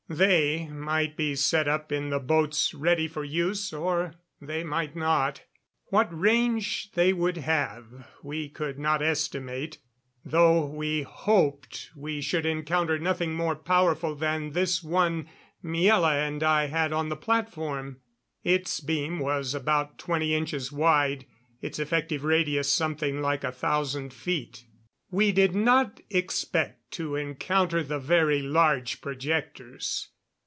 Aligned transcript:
They 0.09 0.67
might 0.67 1.15
be 1.15 1.35
set 1.35 1.69
up 1.69 1.89
in 1.89 2.09
the 2.09 2.19
boats 2.19 2.73
ready 2.73 3.07
for 3.07 3.23
use, 3.23 3.71
or 3.71 4.15
they 4.41 4.61
might 4.61 4.93
not. 4.93 5.43
What 5.85 6.09
range 6.13 6.91
they 6.91 7.13
would 7.13 7.37
have 7.37 7.85
we 8.21 8.49
could 8.49 8.77
not 8.77 9.01
estimate, 9.01 9.77
though 10.25 10.65
we 10.65 11.03
hoped 11.03 11.91
we 11.95 12.19
should 12.19 12.45
encounter 12.45 12.99
nothing 12.99 13.33
more 13.35 13.55
powerful 13.55 14.13
than 14.13 14.51
this 14.51 14.83
one 14.83 15.29
Miela 15.63 16.27
and 16.27 16.43
I 16.43 16.65
had 16.65 16.91
on 16.91 17.07
the 17.07 17.15
platform. 17.15 18.01
Its 18.43 18.81
beam 18.81 19.17
was 19.17 19.55
about 19.55 19.97
twenty 19.97 20.35
inches 20.35 20.73
wide, 20.73 21.25
its 21.61 21.79
effective 21.79 22.25
radius 22.25 22.69
something 22.69 23.21
like 23.21 23.45
a 23.45 23.51
thousand 23.53 24.13
feet. 24.13 24.65
We 25.13 25.33
did 25.33 25.53
not 25.53 25.99
expect 26.09 26.77
to 26.91 27.17
encounter 27.17 27.83
the 27.83 27.99
very 27.99 28.41
large 28.41 29.01
projectors. 29.01 30.07